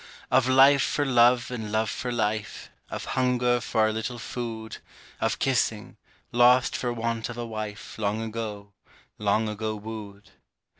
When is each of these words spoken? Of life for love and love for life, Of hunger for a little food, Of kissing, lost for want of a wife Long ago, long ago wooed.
Of 0.31 0.47
life 0.47 0.81
for 0.81 1.05
love 1.05 1.51
and 1.51 1.71
love 1.71 1.91
for 1.91 2.11
life, 2.11 2.71
Of 2.89 3.05
hunger 3.13 3.59
for 3.61 3.85
a 3.87 3.93
little 3.93 4.17
food, 4.17 4.77
Of 5.19 5.37
kissing, 5.37 5.97
lost 6.31 6.75
for 6.75 6.91
want 6.91 7.29
of 7.29 7.37
a 7.37 7.45
wife 7.45 7.99
Long 7.99 8.19
ago, 8.23 8.73
long 9.19 9.47
ago 9.47 9.75
wooed. 9.75 10.31